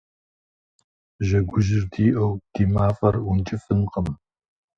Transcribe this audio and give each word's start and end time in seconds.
Жьэгужьыр 1.27 1.83
диӏэу 1.91 2.33
ди 2.53 2.63
мафӏэр 2.73 3.15
ункӏыфӏынкъым. 3.29 4.07